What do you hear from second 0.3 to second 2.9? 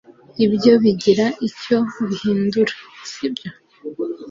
ibyo bigira icyo bihindura,